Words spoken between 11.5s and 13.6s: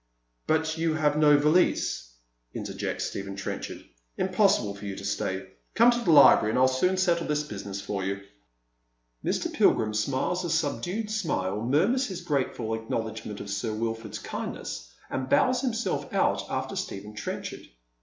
murmurs his grateful acknowledgment of